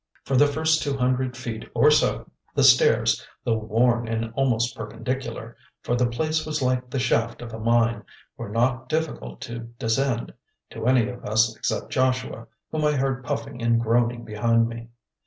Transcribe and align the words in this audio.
For 0.23 0.35
the 0.35 0.47
first 0.47 0.81
two 0.81 0.97
hundred 0.97 1.37
feet 1.37 1.69
or 1.75 1.91
so 1.91 2.25
the 2.55 2.63
stairs, 2.63 3.23
though 3.43 3.59
worn 3.59 4.07
and 4.07 4.33
almost 4.33 4.75
perpendicular, 4.75 5.55
for 5.83 5.95
the 5.95 6.07
place 6.07 6.43
was 6.43 6.59
like 6.63 6.89
the 6.89 6.97
shaft 6.97 7.39
of 7.39 7.53
a 7.53 7.59
mine, 7.59 8.05
were 8.35 8.49
not 8.49 8.89
difficult 8.89 9.41
to 9.41 9.59
descend, 9.59 10.33
to 10.71 10.87
any 10.87 11.07
of 11.07 11.23
us 11.23 11.55
except 11.55 11.91
Joshua, 11.91 12.47
whom 12.71 12.83
I 12.83 12.93
heard 12.93 13.23
puffing 13.23 13.61
and 13.61 13.79
groaning 13.79 14.23
behind 14.25 14.67
me. 14.67 14.89